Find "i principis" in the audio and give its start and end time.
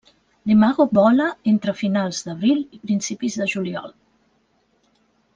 2.79-3.37